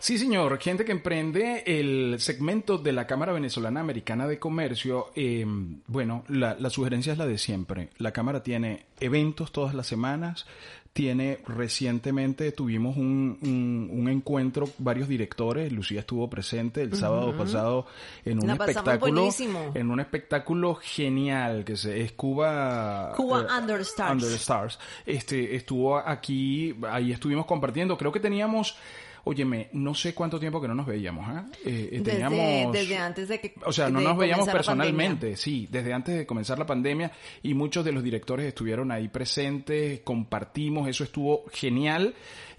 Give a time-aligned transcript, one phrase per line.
[0.00, 0.58] Sí, señor.
[0.58, 5.10] Gente que emprende el segmento de la Cámara Venezolana Americana de Comercio.
[5.14, 5.44] Eh,
[5.86, 7.90] bueno, la, la, sugerencia es la de siempre.
[7.98, 10.46] La Cámara tiene eventos todas las semanas.
[10.94, 15.70] Tiene recientemente tuvimos un, un, un encuentro, varios directores.
[15.70, 17.86] Lucía estuvo presente el sábado pasado
[18.24, 19.70] en un La espectáculo, buenísimo.
[19.74, 24.12] en un espectáculo genial que se, es Cuba, Cuba eh, Under Stars.
[24.12, 24.78] Under Stars.
[25.06, 27.96] Este estuvo aquí, ahí estuvimos compartiendo.
[27.96, 28.76] Creo que teníamos
[29.24, 31.46] Óyeme, no sé cuánto tiempo que no nos veíamos, ¿ah?
[31.64, 32.72] Eh, eh, teníamos...
[32.72, 36.58] desde antes de que O sea, no nos veíamos personalmente, sí, desde antes de comenzar
[36.58, 37.12] la pandemia
[37.42, 42.14] y muchos de los directores estuvieron ahí presentes, compartimos, eso estuvo genial.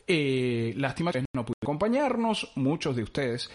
[0.08, 3.50] Eh, lástima que no pudieron acompañarnos, muchos de ustedes.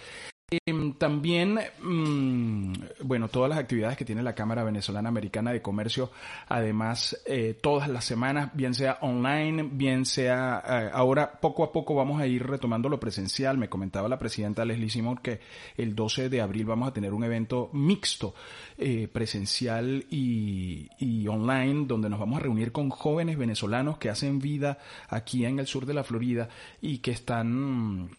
[0.48, 0.60] Eh,
[0.96, 6.12] también, mmm, bueno, todas las actividades que tiene la Cámara Venezolana Americana de Comercio,
[6.46, 11.96] además, eh, todas las semanas, bien sea online, bien sea, eh, ahora poco a poco
[11.96, 13.58] vamos a ir retomando lo presencial.
[13.58, 15.40] Me comentaba la presidenta Leslie Simon que
[15.76, 18.32] el 12 de abril vamos a tener un evento mixto,
[18.78, 24.78] eh, presencial y online, donde nos vamos a reunir con jóvenes venezolanos que hacen vida
[25.08, 26.48] aquí en el sur de la Florida
[26.80, 28.10] y que están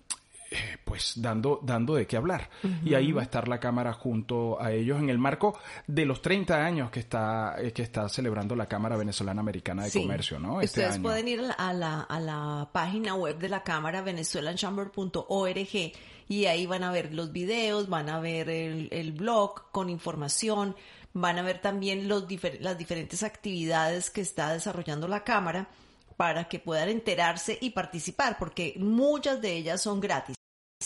[0.51, 2.49] eh, pues dando, dando de qué hablar.
[2.63, 2.87] Uh -huh.
[2.87, 6.21] Y ahí va a estar la Cámara junto a ellos en el marco de los
[6.21, 10.01] 30 años que está, eh, que está celebrando la Cámara Venezolana Americana de Sí.
[10.01, 10.61] Comercio, ¿no?
[10.61, 11.03] Este Ustedes año.
[11.03, 15.91] pueden ir a la, a la página web de la Cámara venezolanchamber.org
[16.29, 20.75] y ahí van a ver los videos, van a ver el, el blog con información,
[21.13, 25.67] van a ver también los difer las diferentes actividades que está desarrollando la Cámara
[26.15, 30.36] para que puedan enterarse y participar, porque muchas de ellas son gratis.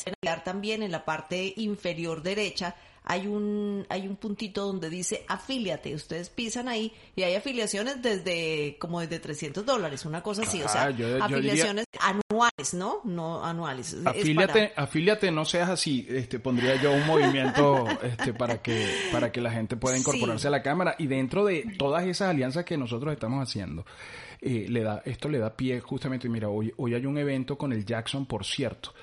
[0.04, 5.26] Pueden mirar También en la parte inferior derecha hay un, hay un puntito donde dice
[5.28, 5.96] afíliate.
[5.96, 10.62] Ustedes pisan ahí y hay afiliaciones desde como desde 300 dólares, una cosa así.
[10.62, 13.02] o sea, yo- yo afiliaciones anuales, ¿no?
[13.04, 13.94] No anuales.
[13.94, 16.06] Es Afíliate, para- afíliate, no seas así.
[16.10, 20.48] Este, pondría yo un movimiento este, para que para que la gente pueda incorporarse Sí.
[20.48, 23.84] a la cámara y dentro de todas esas alianzas que nosotros estamos haciendo,
[24.42, 26.30] eh, le da esto le da pie justamente.
[26.30, 28.94] Mira, hoy hoy hay un evento con el Jackson, por cierto.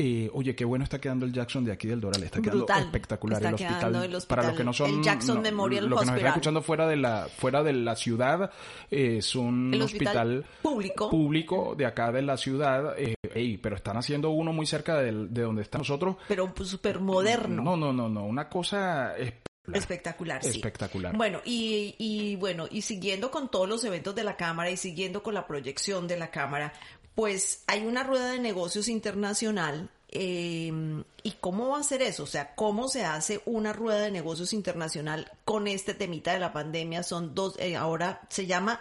[0.00, 2.84] Eh, oye, qué bueno está quedando el Jackson de aquí del Doral, está quedando Brutal.
[2.84, 5.84] espectacular Está el hospital, el Para los hospital, que no son el Jackson no, Memorial
[5.84, 6.28] lo que nos están Hospital.
[6.30, 8.50] escuchando fuera de la fuera de la ciudad
[8.92, 11.10] eh, es un El hospital hospital público.
[11.10, 15.34] público de acá de la ciudad, eh, ey, pero están haciendo uno muy cerca del-
[15.34, 16.14] de, donde estamos nosotros.
[16.28, 17.60] pero pues, súper moderno.
[17.62, 19.48] No, no, no, no, una cosa espectacular.
[19.74, 20.48] Espectacular, sí.
[20.50, 21.14] Espectacular.
[21.16, 25.22] Bueno, y, y bueno, y siguiendo con todos los eventos de la Cámara y siguiendo
[25.22, 26.72] con la proyección de la Cámara,
[27.18, 29.90] pues hay una rueda de negocios internacional.
[30.08, 32.22] eh, ¿Y cómo va a ser eso?
[32.22, 36.52] O sea, ¿cómo se hace una rueda de negocios internacional con este temita de la
[36.52, 37.02] pandemia?
[37.02, 38.80] Son dos, eh, ahora se llama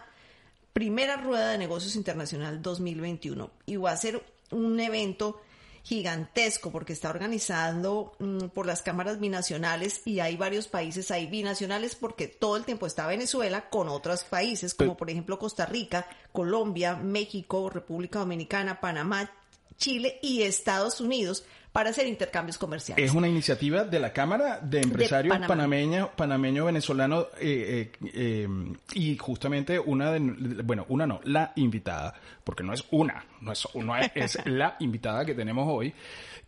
[0.71, 5.41] Primera Rueda de Negocios Internacional 2021 y va a ser un evento
[5.87, 11.95] gigantesco porque está organizado mm, por las cámaras binacionales y hay varios países ahí binacionales
[11.95, 16.97] porque todo el tiempo está Venezuela con otros países como por ejemplo Costa Rica, Colombia,
[16.97, 19.31] México, República Dominicana, Panamá,
[19.77, 21.45] Chile y Estados Unidos
[21.77, 23.05] para hacer intercambios comerciales.
[23.05, 25.47] Es una iniciativa de la Cámara de Empresarios Panamá.
[25.47, 28.47] Panameño, Panameño Venezolano eh, eh, eh,
[28.95, 30.19] y justamente una de,
[30.63, 34.75] bueno, una no, la invitada, porque no es una, no es, no es, es la
[34.79, 35.93] invitada que tenemos hoy,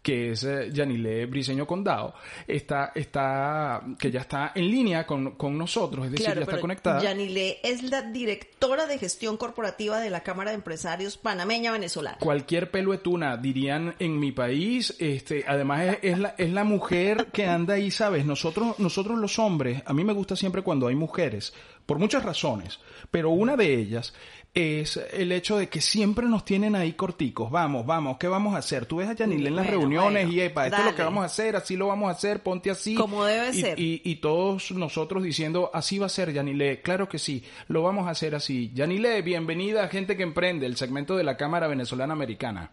[0.02, 2.16] que es Yanile Briseño Condado,
[2.48, 6.60] está, está, que ya está en línea con, con nosotros, es decir, Claro, ya está
[6.60, 7.02] conectada.
[7.02, 12.18] Yanile es la directora de gestión corporativa de la Cámara de Empresarios Panameña Venezolana.
[12.18, 17.46] cualquier peluetuna, dirían en mi país, este, además es, es la, es la mujer que
[17.46, 18.26] anda ahí, ¿sabes?
[18.26, 21.54] Nosotros, nosotros los hombres, a mí me gusta siempre cuando hay mujeres,
[21.86, 22.80] por muchas razones,
[23.12, 24.14] pero una de ellas
[24.54, 28.58] es el hecho de que siempre nos tienen ahí corticos, vamos, vamos, ¿qué vamos a
[28.60, 28.86] hacer?
[28.88, 31.04] Tú ves a Yanil en las Bueno, reuniones bueno, y, epa, esto es lo que
[31.04, 32.96] vamos a hacer, así lo vamos a hacer, ponte así.
[32.96, 33.80] Como debe Y- ser.
[33.80, 38.08] Y, y todos nosotros diciendo, así va a ser, Yanile, claro que sí, lo vamos
[38.08, 38.72] a hacer así.
[38.74, 42.72] Yanile, bienvenida a Gente que Emprende, el segmento de la Cámara Venezolana Americana.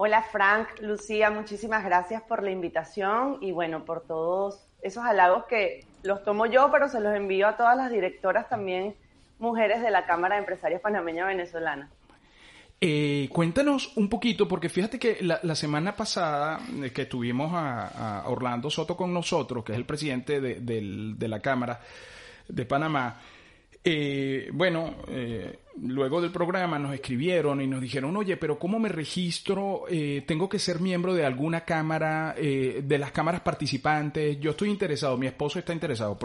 [0.00, 5.84] Hola Frank, Lucía, muchísimas gracias por la invitación y bueno, por todos esos halagos que
[6.04, 8.94] los tomo yo, pero se los envío a todas las directoras también,
[9.40, 11.90] mujeres de la Cámara de Empresarios Panameña Venezolana.
[12.80, 18.70] Eh, cuéntanos un poquito, porque fíjate que la, semana pasada eh, que tuvimos a, Orlando
[18.70, 21.80] Soto con nosotros, que es el presidente de la Cámara
[22.46, 23.20] de Panamá,
[23.90, 28.90] Eh, bueno, eh, luego del programa nos escribieron y nos dijeron, oye, pero ¿cómo me
[28.90, 29.84] registro?
[29.88, 34.38] Eh, ¿Tengo que ser miembro de alguna cámara, eh, de las cámaras participantes?
[34.40, 36.18] Yo estoy interesado, mi esposo está interesado,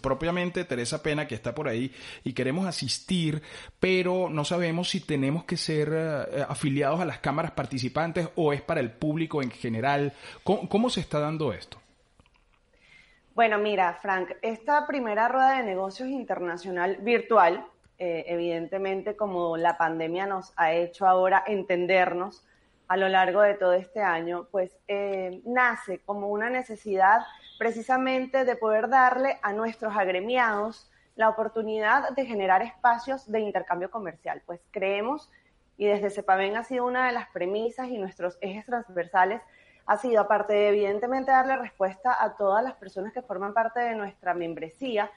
[0.00, 1.92] propiamente Teresa Pena, que está por ahí,
[2.24, 3.42] y queremos asistir,
[3.78, 5.92] pero no sabemos si tenemos que ser
[6.48, 10.14] afiliados a las cámaras participantes o es para el público en general.
[10.44, 11.81] ¿Cómo, se está dando esto?
[13.34, 17.66] Bueno, mira, Frank, esta primera rueda de negocios internacional virtual
[18.04, 22.44] eh, evidentemente como la pandemia nos ha hecho ahora entendernos
[22.88, 27.20] a lo largo de todo este año, pues eh, nace como una necesidad
[27.60, 34.42] precisamente de poder darle a nuestros agremiados la oportunidad de generar espacios de intercambio comercial.
[34.46, 35.30] Pues creemos,
[35.76, 39.42] y desde CEPAVEN ha sido una de las premisas y nuestros ejes transversales,
[39.86, 43.94] ha sido, aparte de evidentemente darle respuesta a todas las personas que forman parte de
[43.94, 45.10] nuestra membresía,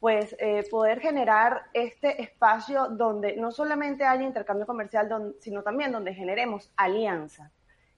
[0.00, 6.12] pues eh, poder generar este espacio donde no solamente haya intercambio comercial, sino también donde
[6.14, 7.52] generemos alianza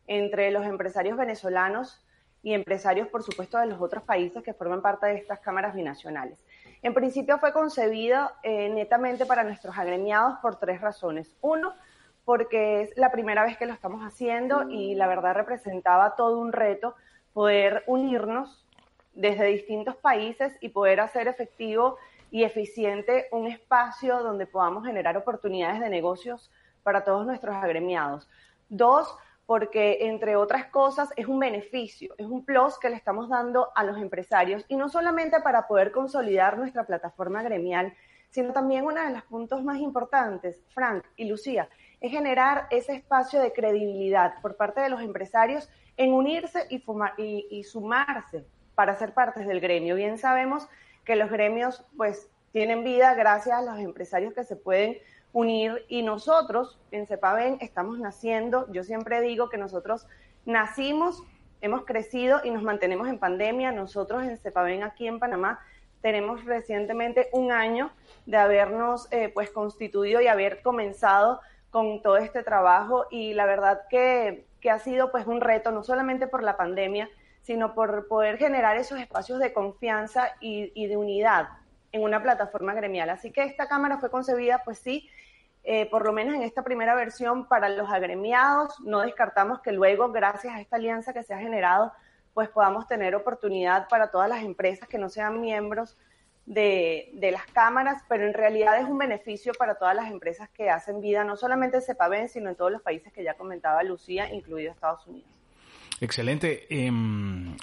[0.06, 2.04] entre los empresarios venezolanos
[2.42, 6.38] y empresarios, por supuesto, de los otros países que forman parte de estas cámaras binacionales.
[6.82, 11.34] En principio fue concebido eh, netamente para nuestros agremiados por tres razones.
[11.40, 11.72] Uno,
[12.24, 16.52] porque es la primera vez que lo estamos haciendo y la verdad representaba todo un
[16.52, 16.94] reto
[17.32, 18.66] poder unirnos
[19.12, 21.98] desde distintos países y poder hacer efectivo
[22.30, 26.50] y eficiente un espacio donde podamos generar oportunidades de negocios
[26.82, 28.28] para todos nuestros agremiados.
[28.68, 29.16] Dos,
[29.46, 33.84] porque entre otras cosas es un beneficio, es un plus que le estamos dando a
[33.84, 37.94] los empresarios y no solamente para poder consolidar nuestra plataforma gremial,
[38.30, 41.68] sino también uno de los puntos más importantes, Frank y Lucía,
[42.04, 46.84] es generar ese espacio de credibilidad por parte de los empresarios en unirse y,
[47.16, 49.94] y, y sumarse para ser partes del gremio.
[49.94, 50.68] Bien sabemos
[51.06, 54.98] que los gremios pues tienen vida gracias a los empresarios que se pueden
[55.32, 60.06] unir y nosotros en CEPAVEN estamos naciendo, yo siempre digo que nosotros
[60.44, 61.22] nacimos,
[61.62, 63.72] hemos crecido y nos mantenemos en pandemia.
[63.72, 65.58] Nosotros en CEPAVEN aquí en Panamá
[66.02, 67.90] tenemos recientemente un año
[68.26, 71.40] de habernos eh, pues constituido y haber comenzado
[71.74, 75.82] con todo este trabajo y la verdad que, que ha sido pues un reto, no
[75.82, 77.10] solamente por la pandemia,
[77.42, 81.48] sino por poder generar esos espacios de confianza y, de unidad
[81.90, 83.10] en una plataforma gremial.
[83.10, 85.10] Así que esta cámara fue concebida, pues sí,
[85.64, 88.78] eh, por lo menos en esta primera versión para los agremiados.
[88.78, 91.92] No descartamos que luego, gracias a esta alianza que se ha generado,
[92.34, 95.98] pues podamos tener oportunidad para todas las empresas que no sean miembros
[96.46, 100.70] de, de, las cámaras, pero en realidad es un beneficio para todas las empresas que
[100.70, 104.32] hacen vida, no solamente en CEPAVEN, sino en todos los países que ya comentaba Lucía,
[104.32, 105.34] incluido Estados Unidos.
[106.00, 106.66] Excelente.
[106.68, 106.90] Eh,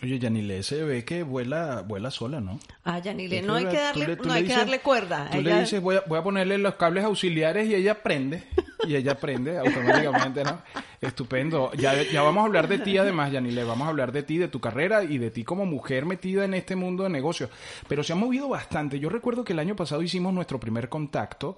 [0.02, 2.60] oye, Yanile, se ve que vuela, vuela sola, ¿no?
[2.84, 5.30] Ah, Yanile, no hay que darle, no hay que darle cuerda.
[5.32, 8.44] Tú le dices, voy a, voy a ponerle los cables auxiliares y ella prende.
[8.88, 10.62] Y ella prende automáticamente, ¿no?
[11.02, 11.72] Estupendo.
[11.74, 13.64] Ya, ya vamos a hablar de ti además, Yanile.
[13.64, 16.54] Vamos a hablar de ti, de tu carrera y de ti como mujer metida en
[16.54, 17.50] este mundo de negocios.
[17.88, 19.00] Pero se ha movido bastante.
[19.00, 21.58] Yo recuerdo que el año pasado hicimos nuestro primer contacto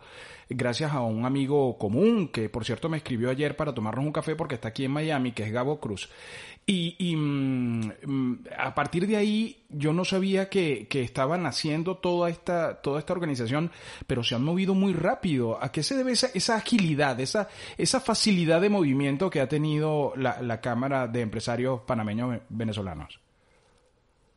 [0.49, 4.35] gracias a un amigo común que, por cierto, me escribió ayer para tomarnos un café
[4.37, 6.09] porque está aquí en Miami, que es Gabo Cruz.
[6.65, 12.29] Y, mm, mm, a partir de ahí yo no sabía que, que, estaban haciendo toda
[12.29, 13.71] esta, toda esta organización,
[14.07, 15.61] pero se han movido muy rápido.
[15.61, 20.13] ¿A qué se debe esa, esa agilidad, esa, esa facilidad de movimiento que ha tenido
[20.15, 23.19] la, la Cámara de Empresarios Panameños Venezolanos?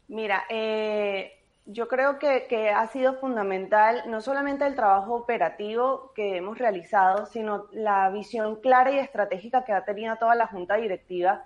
[0.08, 1.32] Mira, eh,
[1.66, 7.26] yo creo que, que, ha sido fundamental no solamente el trabajo operativo que hemos realizado,
[7.26, 11.44] sino la visión clara y estratégica que ha tenido toda la Junta Directiva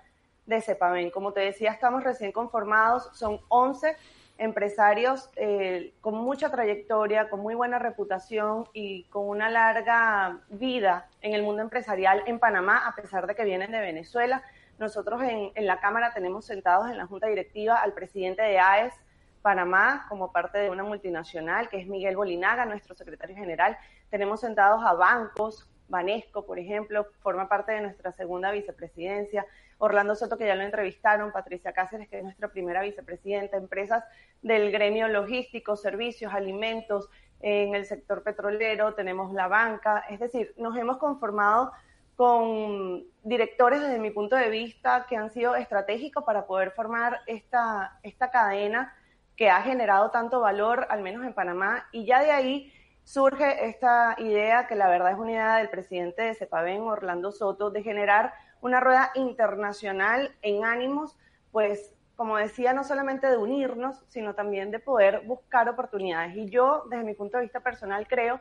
[0.50, 1.10] de CEPAMEN.
[1.10, 3.96] Como te decía, estamos recién conformados, son 11
[4.36, 11.34] empresarios eh, con mucha trayectoria, con muy buena reputación y con una larga vida en
[11.34, 14.42] el mundo empresarial en Panamá, a pesar de que vienen de Venezuela.
[14.78, 18.94] Nosotros en, en la Cámara tenemos sentados en la Junta Directiva al presidente de AES
[19.42, 23.78] Panamá como parte de una multinacional, que es Miguel Bolinaga, nuestro secretario general.
[24.10, 29.44] Tenemos sentados a bancos, Banesco, por ejemplo, forma parte de nuestra segunda vicepresidencia.
[29.78, 34.04] Orlando Soto, que ya lo entrevistaron, Patricia Cáceres, que es nuestra primera vicepresidenta, empresas
[34.40, 37.10] del gremio logístico, servicios, alimentos,
[37.42, 41.72] en el sector petrolero, tenemos la banca, es decir, nos hemos conformado
[42.14, 47.98] con directores desde mi punto de vista que han sido estratégicos para poder formar esta,
[48.02, 48.94] esta cadena
[49.36, 52.72] que ha generado tanto valor, al menos en Panamá, y ya de ahí
[53.10, 57.72] surge esta idea, que la verdad es una idea del presidente de CEPAVEN, Orlando Soto,
[57.72, 61.18] de generar una rueda internacional en ánimos,
[61.50, 66.36] pues como decía, no solamente de unirnos, sino también de poder buscar oportunidades.
[66.36, 68.40] Y yo, desde mi punto de vista personal, creo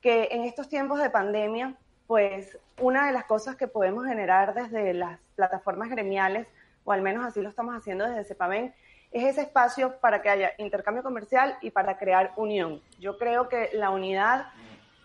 [0.00, 1.74] que en estos tiempos de pandemia,
[2.06, 6.48] pues una de las cosas que podemos generar desde las plataformas gremiales,
[6.84, 8.74] o al menos así lo estamos haciendo desde CEPAMEN,
[9.12, 12.80] es ese espacio para que haya intercambio comercial y para crear unión.
[12.98, 14.46] Yo creo que la unidad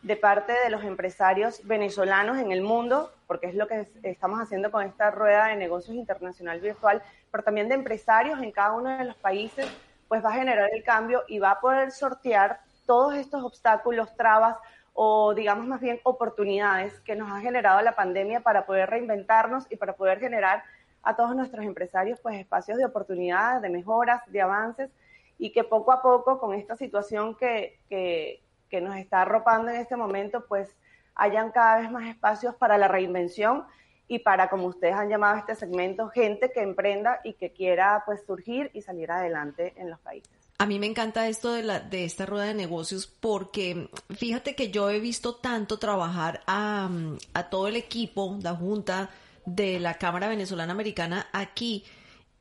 [0.04, 4.72] de parte de los empresarios venezolanos en el mundo, porque es lo que estamos haciendo
[4.72, 9.06] con esta rueda de negocios internacional virtual, pero también de empresarios en cada uno de
[9.06, 9.68] los países,
[10.08, 14.58] pues va a generar el cambio y va a poder sortear todos estos obstáculos, trabas
[14.94, 19.78] o digamos más bien oportunidades que nos ha generado la pandemia para poder reinventarnos y
[19.78, 20.64] para poder generar
[21.04, 24.90] a todos nuestros empresarios pues espacios de oportunidades, de mejoras, de avances
[25.38, 29.78] y que poco a poco con esta situación que, que, que nos está arropando en
[29.78, 30.70] este momento, pues
[31.16, 33.66] hayan cada vez más espacios para la reinvención
[34.08, 38.22] y para, como ustedes han llamado este segmento, gente que emprenda y que quiera pues
[38.26, 40.32] surgir y salir adelante en los países.
[40.58, 44.70] A mí me encanta esto de, la, de esta rueda de negocios porque fíjate que
[44.70, 46.88] yo he visto tanto trabajar a,
[47.34, 49.10] a todo el equipo, la Junta
[49.56, 51.84] de la Cámara Venezolana Americana aquí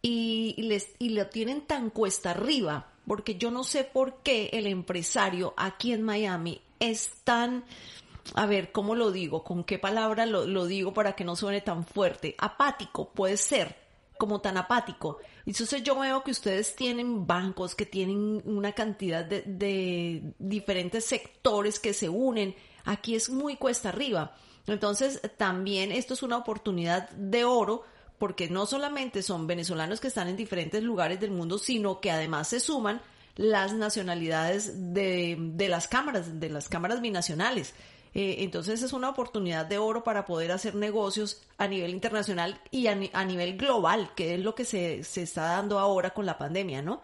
[0.03, 4.67] y, les, y lo tienen tan cuesta arriba porque yo no sé por qué el
[4.67, 7.65] empresario aquí en Miami es tan,
[8.35, 9.43] a ver, ¿cómo lo digo?
[9.43, 12.37] ¿Con qué palabra lo, lo digo para que no suene tan fuerte?
[12.39, 13.77] Apático, puede ser,
[14.17, 15.19] como tan apático.
[15.45, 21.81] Entonces yo veo que ustedes tienen bancos que tienen una cantidad de, de diferentes sectores
[21.81, 22.55] que se unen.
[22.85, 24.37] Aquí es muy cuesta arriba.
[24.67, 27.85] Entonces también esto es una oportunidad de oro
[28.19, 32.49] porque no solamente son venezolanos que están en diferentes lugares del mundo, sino que además
[32.49, 33.01] se suman
[33.37, 37.75] las nacionalidades de, de las cámaras, de las cámaras binacionales.
[38.13, 42.89] Eh, entonces es una oportunidad de oro para poder hacer negocios a nivel internacional y
[42.89, 46.37] a, a nivel global, que es lo que se, se está dando ahora con la
[46.37, 47.01] pandemia, ¿no?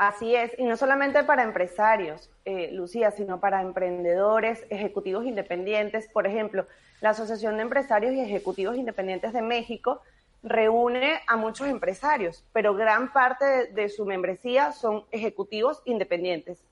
[0.00, 6.08] Así es, y no solamente para empresarios, eh, Lucía, sino para emprendedores, ejecutivos independientes.
[6.08, 6.66] Por ejemplo,
[7.02, 10.00] la Asociación de Empresarios y Ejecutivos Independientes de México
[10.42, 16.64] reúne a muchos empresarios, pero gran parte de, de su membresía son ejecutivos independientes.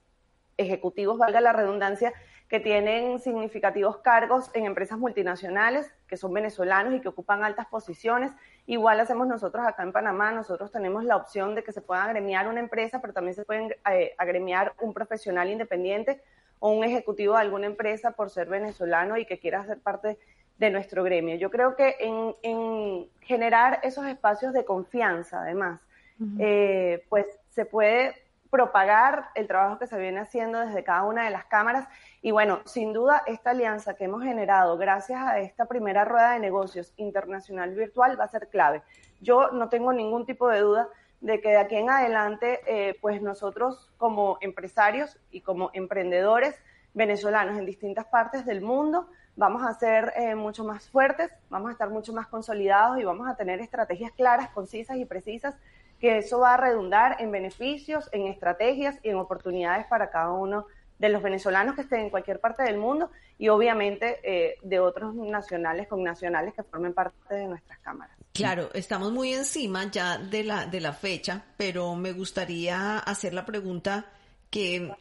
[0.56, 2.14] Ejecutivos, valga la redundancia,
[2.48, 8.32] que tienen significativos cargos en empresas multinacionales, que son venezolanos y que ocupan altas posiciones.
[8.68, 12.46] Igual hacemos nosotros acá en Panamá, nosotros tenemos la opción de que se pueda agremiar
[12.48, 16.20] una empresa, pero también se puede eh, agremiar un profesional independiente
[16.58, 20.18] o un ejecutivo de alguna empresa por ser venezolano y que quiera ser parte
[20.58, 21.36] de nuestro gremio.
[21.36, 25.80] Yo creo que en, en generar esos espacios de confianza, además,
[26.20, 26.36] uh -huh.
[26.38, 28.16] eh, pues se puede
[28.50, 31.88] propagar el trabajo que se viene haciendo desde cada una de las cámaras.
[32.22, 36.40] Y bueno, sin duda, esta alianza que hemos generado gracias a esta primera rueda de
[36.40, 38.82] negocios internacional virtual va a ser clave.
[39.20, 40.88] Yo no tengo ningún tipo de duda
[41.20, 46.54] de que de aquí en adelante, eh, pues nosotros como empresarios y como emprendedores
[46.94, 51.72] venezolanos en distintas partes del mundo, vamos a ser eh, mucho más fuertes, vamos a
[51.72, 55.56] estar mucho más consolidados y vamos a tener estrategias claras, concisas y precisas
[56.00, 60.66] que eso va a redundar en beneficios, en estrategias y en oportunidades para cada uno
[60.98, 65.14] de los venezolanos que estén en cualquier parte del mundo y obviamente eh, de otros
[65.14, 68.16] nacionales con nacionales que formen parte de nuestras cámaras.
[68.32, 73.44] Claro, estamos muy encima ya de la, de la fecha, pero me gustaría hacer la
[73.44, 74.06] pregunta
[74.50, 74.92] que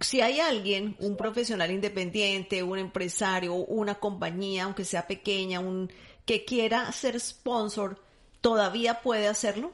[0.00, 5.90] si hay alguien, un profesional independiente, un empresario, una compañía, aunque sea pequeña, un
[6.24, 8.00] que quiera ser sponsor,
[8.40, 9.72] ¿todavía puede hacerlo?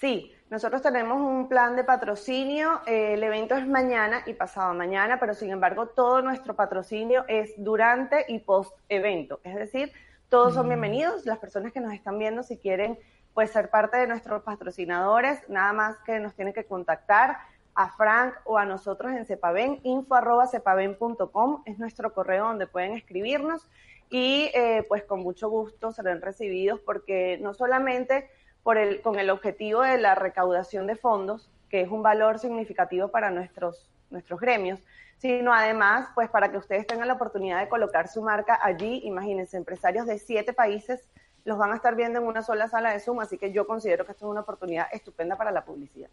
[0.00, 2.80] Sí, nosotros tenemos un plan de patrocinio.
[2.86, 7.52] Eh, el evento es mañana y pasado mañana, pero sin embargo todo nuestro patrocinio es
[7.58, 9.40] durante y post evento.
[9.44, 9.92] Es decir,
[10.30, 11.26] todos son bienvenidos.
[11.26, 12.98] Las personas que nos están viendo, si quieren
[13.34, 17.36] pues ser parte de nuestros patrocinadores, nada más que nos tienen que contactar
[17.74, 22.92] a Frank o a nosotros en Cepaven, info arroba cepaven.com es nuestro correo donde pueden
[22.92, 23.68] escribirnos
[24.08, 28.28] y eh, pues con mucho gusto serán recibidos porque no solamente
[28.62, 33.08] por el, con el objetivo de la recaudación de fondos, que es un valor significativo
[33.08, 34.80] para nuestros, nuestros gremios,
[35.18, 39.02] sino además, pues para que ustedes tengan la oportunidad de colocar su marca allí.
[39.04, 41.08] Imagínense, empresarios de siete países
[41.44, 44.04] los van a estar viendo en una sola sala de Zoom, así que yo considero
[44.04, 46.10] que esto es una oportunidad estupenda para la publicidad.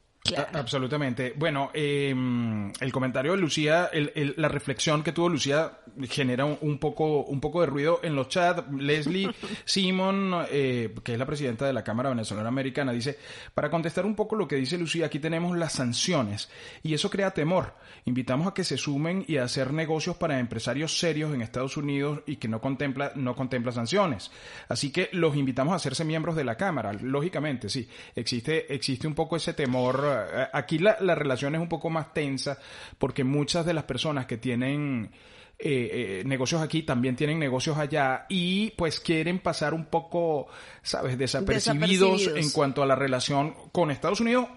[0.54, 1.34] Absolutamente.
[1.36, 5.80] Bueno, em, el comentario de Lucía, la reflexión que tuvo Lucía
[6.10, 8.64] genera un, poco, un poco de ruido en los chats.
[8.72, 9.30] Leslie
[9.66, 13.18] Simon, eh, que es la presidenta de la Cámara Venezolana Americana, dice,
[13.54, 16.50] para contestar un poco lo que dice Lucía, aquí tenemos las sanciones
[16.84, 17.74] y eso crea temor.
[18.06, 22.22] Invitamos a que se sumen y a hacer negocios para empresarios serios en Estados Unidos
[22.26, 24.32] y que no contempla, no contempla sanciones.
[24.68, 26.94] Así que los invitamos a hacerse miembros de la Cámara.
[26.94, 30.04] Lógicamente, sí, existe, existe un poco ese temor.
[30.34, 32.58] Eh, aquí la, la relación es un poco más tensa
[32.98, 35.12] porque muchas de las personas que tienen
[35.60, 40.48] eh, eh, negocios aquí también tienen negocios allá y pues quieren pasar un poco,
[40.84, 44.48] sabes, desapercibidos, en cuanto a la relación con Estados Unidos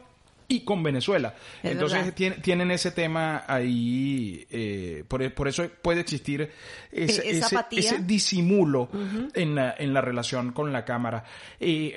[0.50, 1.34] y con Venezuela.
[1.62, 6.50] Entonces tienen ese tema ahí, eh, por, por, eso puede existir
[6.90, 7.38] ese,
[7.70, 8.88] ese, disimulo
[9.32, 11.24] en, la, en la relación con la Cámara.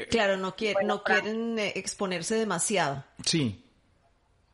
[0.09, 3.03] claro, no, quieren no quieren exponerse demasiado.
[3.25, 3.62] Sí.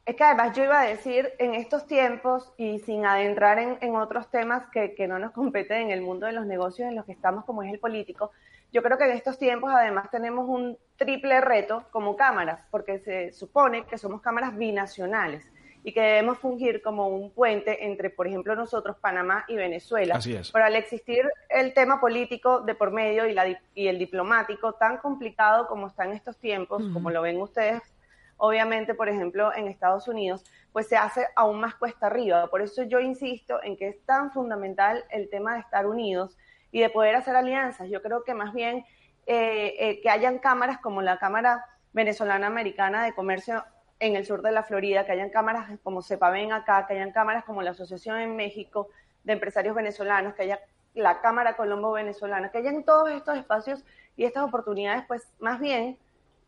[0.05, 4.29] Es que además yo iba a decir, en estos tiempos y sin adentrar en, otros
[4.31, 7.45] temas que, no nos competen en el mundo de los negocios en los que estamos,
[7.45, 8.31] como es el político,
[8.71, 13.31] yo creo que en estos tiempos además tenemos un triple reto como cámaras, porque se
[13.33, 15.51] supone que somos cámaras binacionales
[15.83, 20.15] y que debemos fungir como un puente entre, por ejemplo, nosotros, Panamá y Venezuela.
[20.15, 20.51] Así es.
[20.51, 24.97] Pero al existir el tema político de por medio y, la, y el diplomático tan
[24.97, 27.81] complicado como está en estos tiempos, como lo ven ustedes
[28.39, 32.47] obviamente, por ejemplo, en Estados Unidos, pues se hace aún más cuesta arriba.
[32.47, 36.37] Por eso yo insisto en que es tan fundamental el tema de estar unidos
[36.71, 37.89] y de poder hacer alianzas.
[37.89, 38.85] Yo creo que más bien
[39.27, 43.63] eh, eh, que hayan cámaras como la Cámara Venezolana Americana de Comercio
[43.99, 47.43] en el sur de la Florida, que hayan cámaras como CEPAVEN acá, que hayan cámaras
[47.43, 48.87] como la Asociación en México
[49.25, 50.61] de Empresarios Venezolanos, que haya
[50.93, 53.83] la Cámara Colombo Venezolana, que hayan todos estos espacios
[54.15, 55.97] y estas oportunidades, pues más bien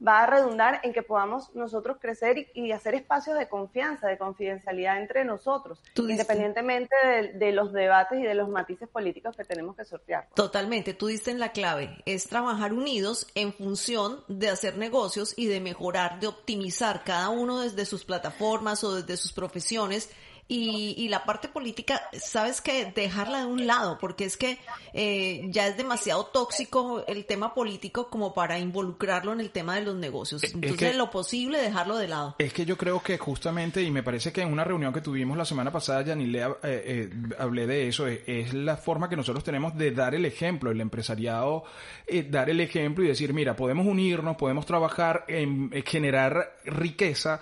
[0.05, 4.99] va a redundar en que podamos nosotros crecer y, hacer espacios de confianza, de confidencialidad
[4.99, 6.95] entre nosotros, independientemente
[7.33, 10.27] de, los debates y de los matices políticos que tenemos que sortear.
[10.33, 15.47] Totalmente, tú diste en la clave, es trabajar unidos en función de hacer negocios y
[15.47, 20.09] de mejorar, de optimizar cada uno desde sus plataformas o desde sus profesiones
[20.47, 24.57] y, y, la parte política, sabes que dejarla de un lado, porque es que
[24.93, 29.81] eh, ya es demasiado tóxico el tema político como para involucrarlo en el tema de
[29.81, 30.43] los negocios.
[30.43, 32.35] Entonces, lo posible, dejarlo de lado.
[32.37, 35.37] Es que yo creo que justamente, y me parece que en una reunión que tuvimos
[35.37, 39.77] la semana pasada, Yanilea, eh, eh, hablé de eso, es, la forma que nosotros tenemos
[39.77, 41.63] de dar el ejemplo, el empresariado,
[42.07, 47.41] eh, dar el ejemplo y decir, mira, podemos unirnos, podemos trabajar en generar riqueza,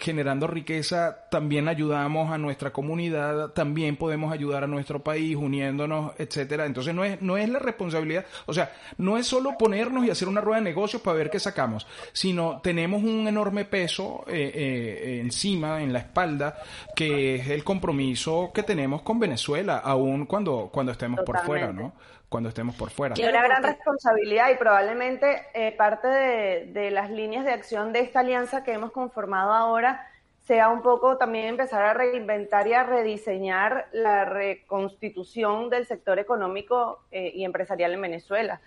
[0.00, 6.66] generando riqueza también ayudamos a nuestra comunidad, también podemos ayudar a nuestro país uniéndonos, etcétera.
[6.66, 10.28] Entonces no es, no es la responsabilidad, o sea, no es solo ponernos y hacer
[10.28, 15.20] una rueda de negocios para ver qué sacamos, sino tenemos un enorme peso eh, eh,
[15.20, 16.58] encima, en la espalda,
[16.94, 21.92] que es el compromiso que tenemos con Venezuela, aún cuando, cuando estemos por fuera, ¿no?
[22.28, 23.14] cuando estemos por fuera.
[23.14, 28.00] Es una gran responsabilidad y probablemente eh, parte de, de, las líneas de acción de
[28.00, 30.07] esta alianza que hemos conformado ahora
[30.48, 37.00] sea un poco también empezar a reinventar y a rediseñar la reconstitución del sector económico
[37.10, 38.62] eh, y empresarial en Venezuela,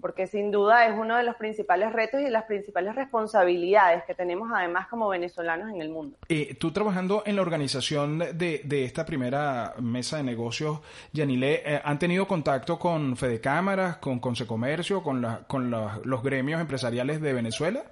[0.00, 4.50] porque sin duda es uno de los principales retos y las principales responsabilidades que tenemos
[4.52, 6.18] además como venezolanos en el mundo.
[6.28, 10.80] Eh, tú trabajando en la organización de, esta primera mesa de negocios,
[11.12, 16.60] Yanile, eh, ¿han tenido contacto con Fede Cámaras, con Consecomercio, con, la, con los gremios
[16.60, 17.84] empresariales de Venezuela?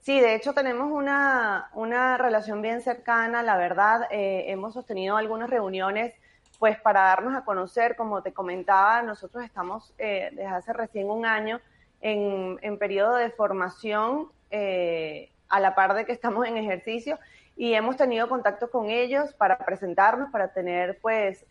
[0.00, 4.08] Sí, de hecho tenemos una, una relación bien cercana, la verdad.
[4.10, 6.14] Eh, hemos sostenido algunas reuniones
[6.58, 11.24] pues para darnos a conocer, como te comentaba, nosotros estamos eh, desde hace recién un
[11.24, 11.60] año
[12.00, 17.18] en, en periodo de formación eh, a la par de que estamos en ejercicio
[17.56, 21.44] y hemos tenido contacto con ellos para presentarnos, para tener pues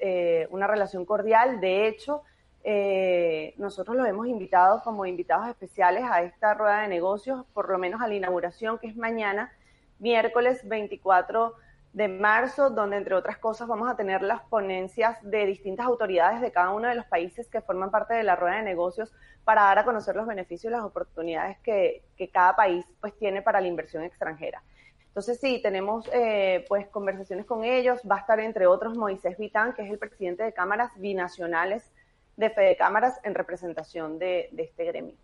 [0.50, 1.60] una relación cordial.
[1.60, 2.24] De hecho,
[2.64, 7.78] eh, nosotros los hemos invitado como invitados especiales a esta rueda de negocios, por lo
[7.78, 9.52] menos a la inauguración que es mañana,
[10.00, 11.54] miércoles 24
[11.94, 16.52] de marzo, donde entre otras cosas vamos a tener las ponencias de distintas autoridades de
[16.52, 19.12] cada uno de los países que forman parte de la rueda de negocios
[19.44, 23.62] para dar a conocer los beneficios y las oportunidades que, cada país pues tiene para
[23.62, 24.62] la inversión extranjera.
[25.08, 29.74] Entonces sí, tenemos eh, pues conversaciones con ellos, va a estar entre otros Moisés Vitán,
[29.74, 31.92] que es el presidente de cámaras binacionales
[32.38, 35.16] de Fede Cámaras en representación de, este gremio.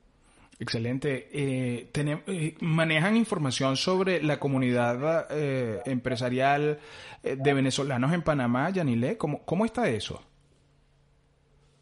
[0.60, 1.30] Excelente.
[1.32, 6.80] Eh, eh, ¿Manejan información sobre la comunidad eh, empresarial
[7.24, 9.18] de venezolanos en Panamá, Yanile?
[9.18, 10.22] ¿Cómo, ¿Cómo está eso?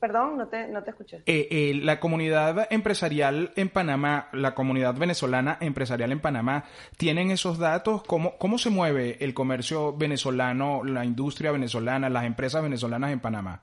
[0.02, 1.18] Perdón, no te, no te escuché.
[1.28, 6.64] Eh, eh, la comunidad empresarial en Panamá, la comunidad venezolana empresarial en Panamá,
[6.98, 8.02] ¿tienen esos datos?
[8.08, 13.62] ¿Cómo, cómo se mueve el comercio venezolano, la industria venezolana, las empresas venezolanas en Panamá?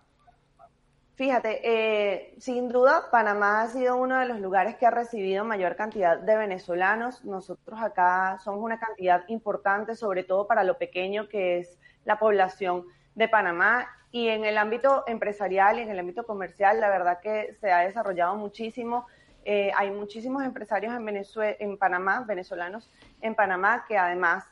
[1.18, 5.74] Fíjate, eh, sin duda Panamá ha sido uno de los lugares que ha recibido mayor
[5.74, 7.24] cantidad de venezolanos.
[7.24, 12.84] Nosotros acá somos una cantidad importante, sobre todo para lo pequeño que es la población
[13.16, 17.56] de Panamá y en el ámbito empresarial y en el ámbito comercial, la verdad que
[17.60, 19.08] se ha desarrollado muchísimo.
[19.44, 24.44] Eh, hay muchísimos empresarios en, Venezuela, en Panamá, venezolanos en Panamá, que además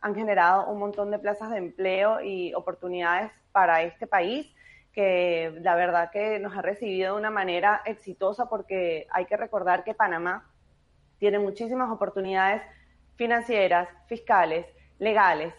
[0.00, 4.55] han generado un montón de plazas de empleo y oportunidades para este país,
[4.96, 9.84] que la verdad que nos ha recibido de una manera exitosa porque hay que recordar
[9.84, 10.50] que Panamá
[11.18, 12.62] tiene muchísimas oportunidades
[13.14, 14.64] financieras, fiscales,
[14.98, 15.52] legales,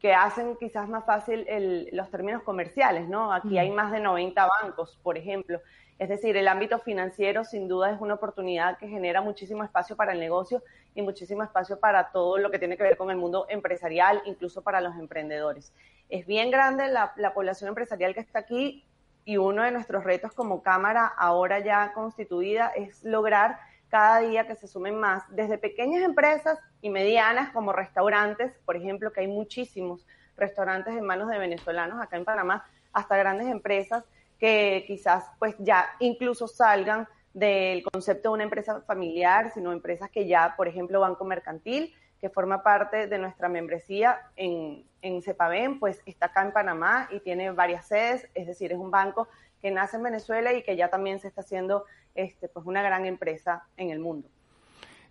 [0.00, 1.46] que hacen quizás más fácil
[1.92, 3.32] los términos comerciales, ¿no?
[3.32, 5.60] Aquí hay más de 90 bancos, por ejemplo.
[6.00, 10.12] Es decir, el ámbito financiero sin duda es una oportunidad que genera muchísimo espacio para
[10.12, 10.64] el negocio
[10.96, 14.62] y muchísimo espacio para todo lo que tiene que ver con el mundo empresarial, incluso
[14.62, 15.72] para los emprendedores.
[16.08, 18.84] Es bien grande la, la población empresarial que está aquí
[19.24, 24.56] y uno de nuestros retos como Cámara, ahora ya constituida, es lograr cada día que
[24.56, 30.06] se sumen más, desde pequeñas empresas y medianas como restaurantes, por ejemplo, que hay muchísimos
[30.36, 34.04] restaurantes en manos de venezolanos acá en Panamá, hasta grandes empresas
[34.38, 40.26] que quizás pues ya incluso salgan del concepto de una empresa familiar, sino empresas que
[40.26, 46.02] ya, por ejemplo, Banco Mercantil, que forma parte de nuestra membresía en, en CEPAVEN, pues
[46.06, 49.28] está acá en Panamá y tiene varias sedes, es decir, es un banco
[49.60, 53.06] que nace en Venezuela y que ya también se está haciendo este, pues una gran
[53.06, 54.28] empresa en el mundo.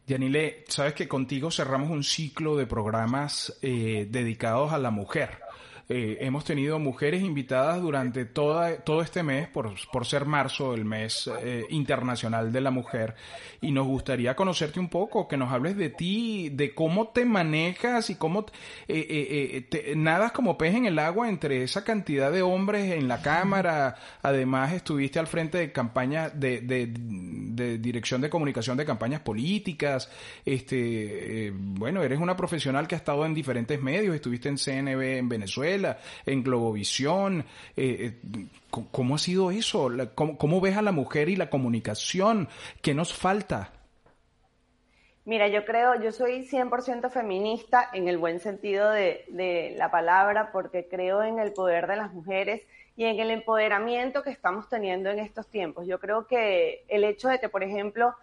[0.06, 5.40] Yanile, sabes que contigo cerramos un ciclo de programas eh, dedicados a la mujer.
[5.90, 10.84] Eh, hemos tenido mujeres invitadas durante toda, todo este mes, por, por ser marzo, el
[10.84, 13.16] mes eh, internacional de la mujer,
[13.62, 18.10] y nos gustaría conocerte un poco, que nos hables de ti, de cómo te manejas
[18.10, 18.46] y cómo
[18.90, 23.22] eh, te, nadas como pez en el agua entre esa cantidad de hombres en la
[23.22, 23.96] Cámara.
[24.22, 30.12] Además, estuviste al frente de campañas de, de, de dirección de comunicación de campañas políticas.
[30.46, 35.30] Este, bueno, eres una profesional que ha estado en diferentes medios, estuviste en CNB en
[35.30, 35.77] Venezuela
[36.26, 37.46] en Globovisión.
[37.76, 39.90] Eh, eh, ¿Cómo ha sido eso?
[40.16, 42.48] ¿Cómo, ves a la mujer y la comunicación?
[42.82, 43.72] ¿Qué nos falta?
[45.26, 50.52] Mira, yo creo, yo soy 100% feminista en el buen sentido de, de, la palabra,
[50.54, 52.62] porque creo en el poder de las mujeres
[52.96, 55.86] y en el empoderamiento que estamos teniendo en estos tiempos.
[55.86, 58.16] Yo creo que el hecho de que, por ejemplo,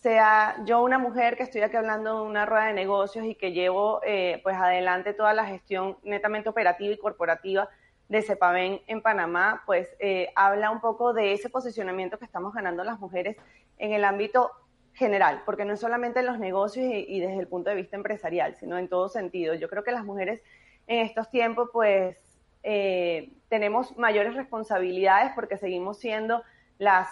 [0.00, 3.52] sea yo una mujer que estoy aquí hablando de una rueda de negocios y que
[3.52, 7.68] llevo eh, pues adelante toda la gestión netamente operativa y corporativa
[8.08, 12.82] de CEPAVEN en Panamá, pues eh, habla un poco de ese posicionamiento que estamos ganando
[12.82, 13.36] las mujeres
[13.78, 14.50] en el ámbito
[14.94, 18.56] general, porque no es solamente en los negocios y, desde el punto de vista empresarial,
[18.56, 19.54] sino en todo sentido.
[19.54, 20.42] Yo creo que las mujeres
[20.86, 22.16] en estos tiempos pues
[22.62, 26.42] eh, tenemos mayores responsabilidades porque seguimos siendo
[26.78, 27.08] las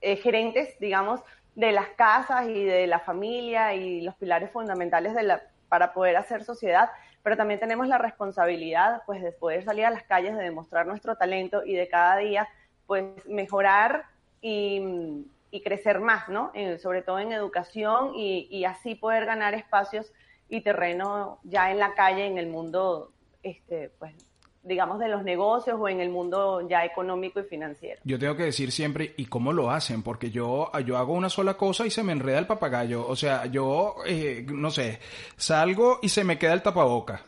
[0.00, 1.22] gerentes, digamos,
[1.54, 6.16] de las casas y de la familia y los pilares fundamentales de la, para poder
[6.16, 6.90] hacer sociedad,
[7.22, 11.16] pero también tenemos la responsabilidad pues de poder salir a las calles, de demostrar nuestro
[11.16, 12.48] talento y de cada día
[12.86, 14.04] pues mejorar
[14.40, 15.26] y,
[15.62, 16.50] crecer más, ¿no?
[16.78, 20.10] sobre todo en educación y, y, así poder ganar espacios
[20.48, 23.12] y terreno ya en la calle, en el mundo
[23.42, 24.14] este, pues,
[24.62, 28.00] digamos, de los negocios o en el mundo ya económico y financiero.
[28.04, 30.02] Yo tengo que decir siempre, ¿y cómo lo hacen?
[30.02, 33.06] Porque yo, yo hago una sola cosa y se me enreda el papagayo.
[33.06, 35.00] O sea, yo, eh, no sé,
[35.36, 37.22] salgo y se me queda el tapaboca.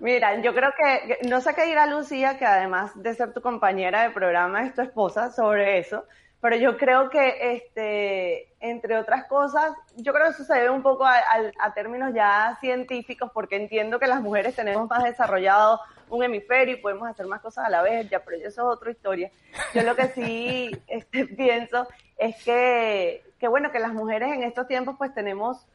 [0.00, 4.02] Mira, yo creo que, no sé qué dirá Lucía, que además de ser tu compañera
[4.02, 6.04] de programa, es tu esposa, sobre eso
[6.44, 10.82] pero yo creo que, este, entre otras cosas, yo creo que eso se debe un
[10.82, 15.80] poco a, términos ya científicos, porque entiendo que las mujeres tenemos más desarrollado
[16.10, 18.90] un hemisferio y podemos hacer más cosas a la vez, ya, pero eso es otra
[18.90, 19.30] historia.
[19.72, 24.68] Yo lo que sí este, pienso es que, que, bueno, que las mujeres en estos
[24.68, 25.66] tiempos pues tenemos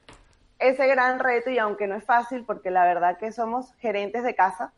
[0.60, 4.36] ese gran reto y aunque no es fácil, porque la verdad que somos gerentes de
[4.36, 4.72] casa,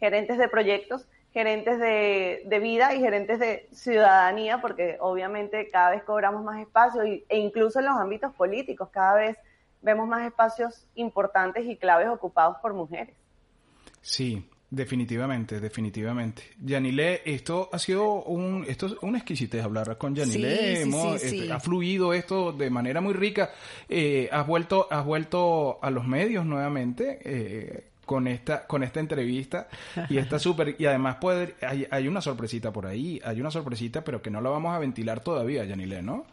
[0.00, 1.06] gerentes de proyectos,
[1.38, 7.38] gerentes de, vida y gerentes de ciudadanía, porque obviamente cada vez cobramos más espacio e
[7.38, 9.36] incluso en los ámbitos políticos cada vez
[9.80, 13.14] vemos más espacios importantes y claves ocupados por mujeres.
[14.00, 16.42] Sí, definitivamente, definitivamente.
[16.60, 20.82] Yanile, esto ha sido un, esto es una exquisitez hablar con Yanile.
[20.82, 23.52] Este, ha fluido esto de manera muy rica.
[23.88, 27.20] Eh, has vuelto, has vuelto a los medios nuevamente.
[27.24, 29.68] Eh, con esta, con esta entrevista
[30.08, 34.02] y está súper, y además puede, hay, hay una sorpresita por ahí, hay una sorpresita,
[34.02, 36.24] pero que no la vamos a ventilar todavía, Yanile, ¿no?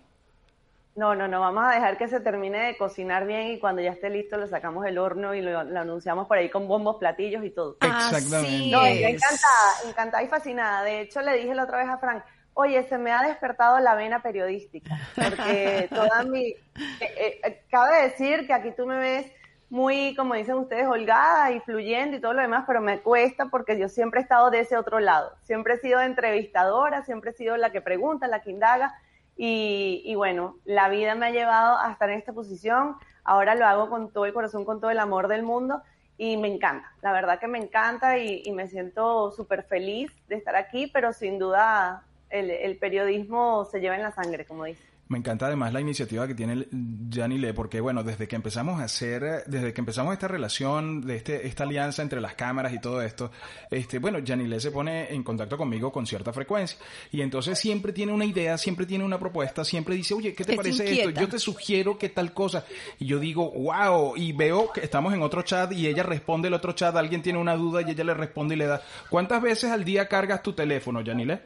[0.96, 3.92] No, no, no, vamos a dejar que se termine de cocinar bien y cuando ya
[3.92, 7.50] esté listo lo sacamos del horno y lo, anunciamos por ahí con bombos, platillos y
[7.50, 7.76] todo.
[7.82, 8.72] Exactamente.
[8.72, 10.84] No, encantada, encantada y fascinada.
[10.84, 13.96] De hecho, le dije la otra vez a Frank, oye, se me ha despertado la
[13.96, 16.54] vena periodística, porque toda mi...
[17.00, 19.32] Eh, eh, cabe decir que aquí tú me ves
[19.70, 23.78] muy, como dicen ustedes, holgada y fluyendo y todo lo demás, pero me cuesta porque
[23.78, 25.34] yo siempre he estado de ese otro lado.
[25.44, 28.96] Siempre he sido entrevistadora, siempre he sido la que pregunta, la que indaga
[29.38, 32.96] y, bueno, la vida me ha llevado a estar en esta posición.
[33.24, 35.82] Ahora lo hago con todo el corazón, con todo el amor del mundo
[36.18, 36.90] y me encanta.
[37.02, 41.38] La verdad que me encanta y, me siento súper feliz de estar aquí, pero sin
[41.40, 44.95] duda el, el periodismo se lleva en la sangre, como dice.
[45.08, 46.68] Me encanta además la iniciativa que tiene
[47.14, 51.46] Janile, porque bueno, desde que empezamos a hacer, desde que empezamos esta relación, de este,
[51.46, 53.32] esta alianza entre las cámaras y todo esto,
[53.70, 56.80] este, bueno, Janile se pone en contacto conmigo con cierta frecuencia.
[57.12, 60.56] Y entonces siempre tiene una idea, siempre tiene una propuesta, siempre dice, oye, ¿qué te
[60.56, 61.12] parece esto?
[61.12, 62.66] Yo te sugiero que tal cosa.
[62.98, 66.56] Y yo digo, wow, y veo que estamos en otro chat y ella responde el
[66.56, 68.82] otro chat, alguien tiene una duda y ella le responde y le da.
[69.12, 71.42] ¿Cuántas veces al día cargas tu teléfono, Janile?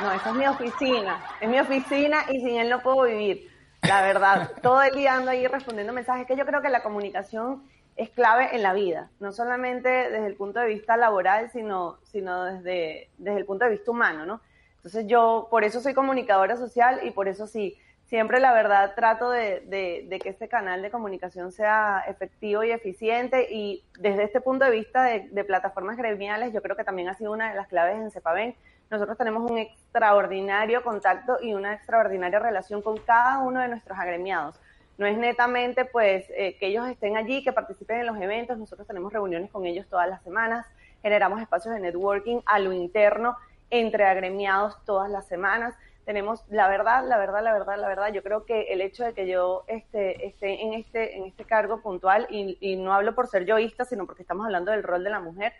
[0.00, 1.24] No, esa es mi oficina.
[1.40, 3.50] Es mi oficina y sin él no puedo vivir.
[3.82, 7.62] La verdad, todo el día ando ahí respondiendo mensajes, que yo creo que la comunicación
[7.96, 12.44] es clave en la vida, no solamente desde el punto de vista laboral, sino, sino
[12.44, 14.42] desde, desde el punto de vista humano, ¿no?
[14.76, 19.30] Entonces yo, por eso soy comunicadora social y por eso sí, siempre la verdad trato
[19.30, 19.62] de,
[20.08, 24.70] de, que este canal de comunicación sea efectivo y eficiente y desde este punto de
[24.70, 27.96] vista de, de, plataformas gremiales yo creo que también ha sido una de las claves
[27.96, 28.54] en Cepaven
[28.90, 34.58] nosotros tenemos un extraordinario contacto y una extraordinaria relación con cada uno de nuestros agremiados.
[34.98, 38.86] No es netamente pues eh, que ellos estén allí, que participen en los eventos, nosotros
[38.86, 40.66] tenemos reuniones con ellos todas las semanas,
[41.02, 43.36] generamos espacios de networking a lo interno
[43.70, 45.74] entre agremiados todas las semanas.
[46.04, 49.12] Tenemos, la verdad, la verdad, la verdad, la verdad, yo creo que el hecho de
[49.12, 53.26] que yo esté, esté en, este, en este cargo puntual, y, y no hablo por
[53.26, 55.52] ser yoísta, sino porque estamos hablando del rol de la mujer,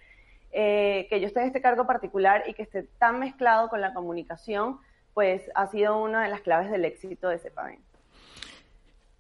[0.59, 3.93] eh, que yo esté en este cargo particular y que esté tan mezclado con la
[3.93, 4.81] comunicación,
[5.13, 7.79] pues ha sido una de las claves del éxito de CEPAVEN.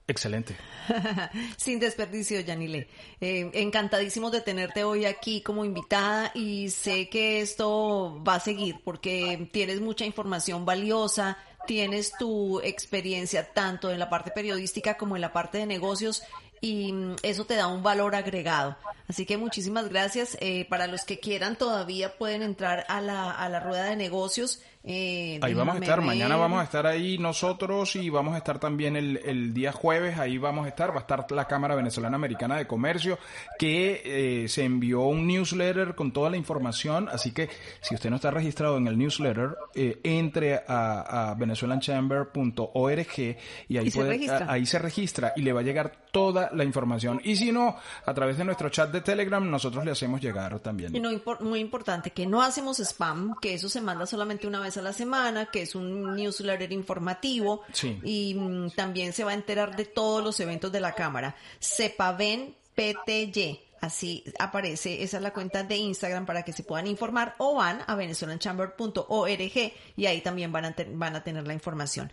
[0.08, 0.56] Excelente.
[1.58, 2.88] Sin desperdicio, Yanile.
[3.20, 8.76] Eh, encantadísimos de tenerte hoy aquí como invitada y sé que esto va a seguir
[8.82, 15.20] porque tienes mucha información valiosa, tienes tu experiencia tanto en la parte periodística como en
[15.20, 16.22] la parte de negocios
[16.60, 18.76] y mm, eso te da un valor agregado.
[19.08, 20.36] Así que muchísimas gracias.
[20.40, 24.60] Eh, para los que quieran todavía pueden entrar a la, a la rueda de negocios
[24.88, 28.60] eh, ahí vamos a estar, mañana vamos a estar ahí nosotros y vamos a estar
[28.60, 32.14] también el, el, día jueves, ahí vamos a estar, va a estar la Cámara Venezolana
[32.14, 33.18] Americana de Comercio
[33.58, 37.48] que eh, se envió un newsletter con toda la información, así que
[37.80, 43.36] si usted no está registrado en el newsletter, eh, entre a, a venezuelanchamber.org
[43.68, 47.20] y ahí, puede, ahí se registra y le va a llegar toda la información.
[47.24, 50.94] Y si no, a través de nuestro chat de Telegram nosotros le hacemos llegar también.
[50.94, 54.75] Y no, muy importante, que no hacemos spam, que eso se manda solamente una vez
[54.76, 57.62] a la semana, que es un newsletter informativo.
[58.02, 61.36] Y mm, también se va a enterar de todos los eventos de la Cámara.
[61.58, 63.60] Sepaven PTY.
[63.80, 67.82] Así aparece, esa es la cuenta de Instagram para que se puedan informar o van
[67.86, 72.10] a venezolanchamber.org y ahí también van a, van a tener la información.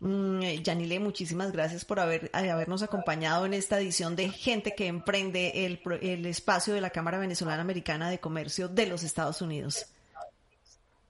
[0.00, 5.64] Mm, Yanile, muchísimas gracias por haber, habernos acompañado en esta edición de Gente que Emprende
[5.66, 9.86] el, el espacio de la Cámara Venezolana Americana de Comercio de los Estados Unidos.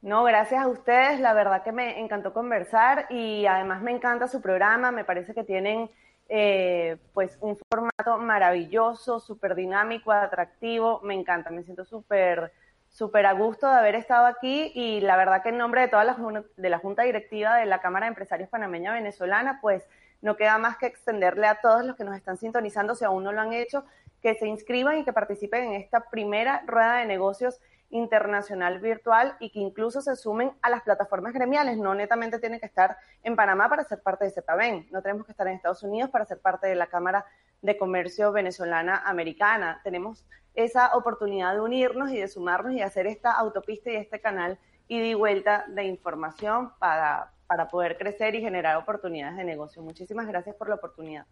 [0.05, 1.19] No, gracias a ustedes.
[1.19, 4.91] La verdad que me encantó conversar y además me encanta su programa.
[4.91, 5.91] Me parece que tienen
[6.29, 11.01] eh, pues un formato maravilloso, súper dinámico, atractivo.
[11.03, 12.53] Me encanta, me siento súper
[12.91, 16.05] súper a gusto de haber estado aquí y la verdad que en nombre de toda
[16.05, 19.89] la, de la Junta Directiva de la Cámara de Empresarios Panameña Venezolana, pues
[20.21, 23.33] no queda más que extenderle a todos los que nos están sintonizando, si aún no
[23.33, 23.85] lo han hecho,
[24.23, 27.59] que se inscriban y que participen en esta primera rueda de negocios
[27.91, 31.79] internacional virtual y que incluso se sumen a las plataformas gremiales.
[31.79, 35.33] No netamente tienen que estar en Panamá para ser parte de CEPAVEN, no tenemos que
[35.33, 37.25] estar en Estados Unidos para ser parte de la Cámara
[37.63, 39.81] de Comercio Venezolana Americana.
[39.85, 44.59] Tenemos esa oportunidad de unirnos y de sumarnos y hacer esta autopista y este canal
[44.87, 49.83] y de vuelta de información para, para poder crecer y generar oportunidades de negocio.
[49.83, 51.27] Muchísimas gracias por la oportunidad.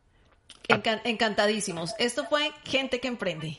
[0.69, 1.95] encantadísimos.
[1.99, 3.59] Esto fue Gente que Emprende.